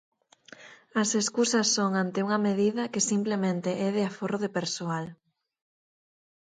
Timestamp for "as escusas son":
1.01-1.91